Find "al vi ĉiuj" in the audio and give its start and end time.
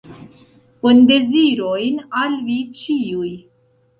2.21-3.31